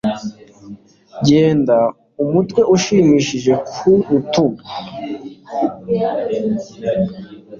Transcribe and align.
genda 1.27 1.77
umutwe 2.23 2.61
ushimishije 2.75 3.53
ku 3.73 3.91
rutugu 4.09 4.65